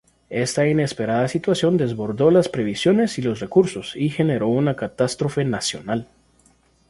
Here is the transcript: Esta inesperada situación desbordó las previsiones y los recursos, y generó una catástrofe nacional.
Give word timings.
Esta 0.31 0.65
inesperada 0.65 1.27
situación 1.27 1.77
desbordó 1.77 2.31
las 2.31 2.49
previsiones 2.49 3.19
y 3.19 3.21
los 3.21 3.39
recursos, 3.39 3.95
y 3.95 4.09
generó 4.09 4.47
una 4.47 4.75
catástrofe 4.75 5.45
nacional. 5.45 6.07